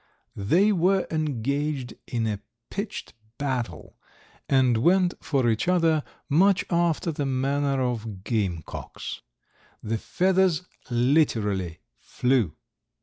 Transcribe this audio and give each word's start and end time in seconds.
They 0.35 0.71
were 0.71 1.05
engaged 1.11 1.93
in 2.07 2.25
a 2.25 2.39
pitched 2.71 3.13
battle, 3.37 3.99
and 4.49 4.77
went 4.77 5.13
for 5.23 5.47
each 5.47 5.67
other 5.67 6.03
much 6.27 6.65
after 6.71 7.11
the 7.11 7.27
manner 7.27 7.79
of 7.83 8.23
game 8.23 8.63
cocks. 8.65 9.21
The 9.83 9.99
feathers 9.99 10.63
literally 10.89 11.81
flew. 11.99 12.55